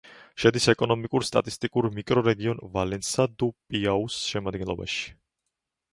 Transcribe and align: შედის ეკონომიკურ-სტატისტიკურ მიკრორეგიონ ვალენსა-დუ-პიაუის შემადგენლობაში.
შედის 0.43 0.63
ეკონომიკურ-სტატისტიკურ 0.71 1.89
მიკრორეგიონ 1.97 2.63
ვალენსა-დუ-პიაუის 2.77 4.19
შემადგენლობაში. 4.35 5.05